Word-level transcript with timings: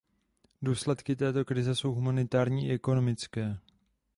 Důsledky 0.61 1.15
této 1.15 1.45
krize 1.45 1.75
jsou 1.75 1.91
humanitární 1.93 2.67
i 2.67 2.73
ekonomické. 2.73 3.57